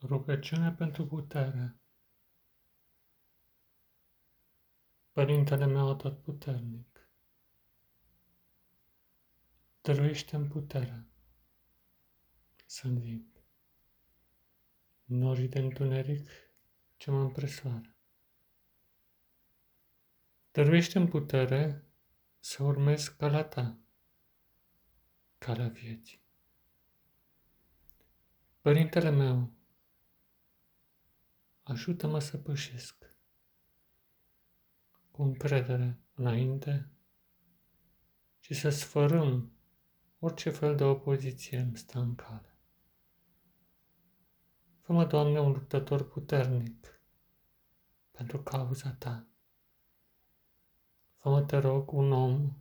[0.00, 1.76] Rugăciune pentru putere.
[5.12, 7.10] Părintele meu tot puternic,
[9.80, 11.06] dăruiește-mi puterea
[12.66, 13.26] să înving
[15.04, 16.30] norii de întuneric
[16.96, 17.96] ce mă împresoară.
[20.50, 21.84] Dăruiește-mi putere
[22.38, 23.78] să urmez calea ta,
[25.38, 26.22] calea vieții.
[28.60, 29.57] Părintele meu,
[31.68, 33.14] ajută-mă să pășesc
[35.10, 36.90] cu încredere înainte
[38.38, 39.52] și să sfărâm
[40.18, 42.58] orice fel de opoziție îmi stă în cale.
[44.80, 47.02] Fă-mă, Doamne, un luptător puternic
[48.10, 49.26] pentru cauza Ta.
[51.16, 52.52] Fă-mă, te rog, un om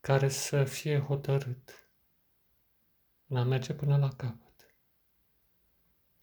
[0.00, 1.90] care să fie hotărât
[3.26, 4.51] în a merge până la capăt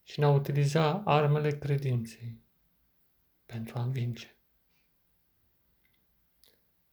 [0.09, 2.41] și ne-a utiliza armele credinței
[3.45, 4.35] pentru a învinge.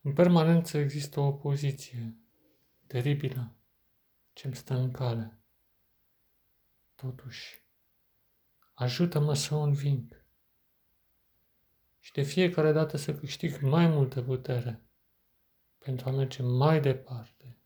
[0.01, 2.17] În permanență există o opoziție
[2.87, 3.55] teribilă
[4.33, 5.39] ce îmi stă în cale.
[6.95, 7.63] Totuși,
[8.75, 10.25] ajută-mă să o înving
[11.99, 14.83] și de fiecare dată să câștig mai multă putere
[15.79, 17.59] pentru a merge mai departe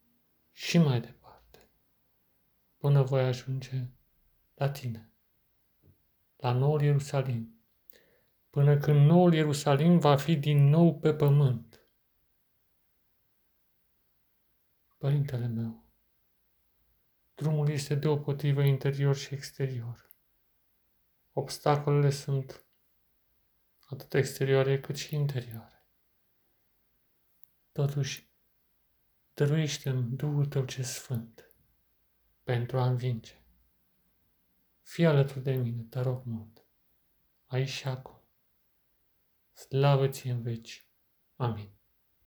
[0.52, 1.70] și mai departe
[2.76, 3.86] până voi ajunge
[4.54, 5.09] la tine
[6.40, 7.64] la Noul Ierusalim,
[8.50, 11.84] până când Noul Ierusalim va fi din nou pe pământ.
[14.98, 15.84] Părintele meu,
[17.34, 20.10] drumul este deopotrivă interior și exterior.
[21.32, 22.64] Obstacolele sunt
[23.88, 25.86] atât exterioare cât și interioare.
[27.72, 28.32] Totuși,
[29.34, 31.54] dăruiește-mi Duhul Tău ce Sfânt
[32.42, 33.39] pentru a învinge.
[34.82, 36.64] Fii alături de mine, te rog mult,
[37.46, 38.22] aici și acum.
[39.52, 40.88] Slavă ție în veci.
[41.36, 41.79] Amin.